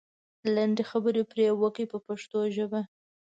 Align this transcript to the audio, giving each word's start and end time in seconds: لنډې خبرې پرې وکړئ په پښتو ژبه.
لنډې 0.55 0.83
خبرې 0.91 1.21
پرې 1.31 1.45
وکړئ 1.61 1.85
په 1.91 1.97
پښتو 2.07 2.37
ژبه. 2.55 2.81